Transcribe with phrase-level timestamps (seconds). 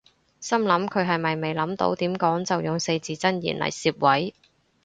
[0.39, 4.33] 心諗佢係咪未諗到點講就用四字真言嚟攝位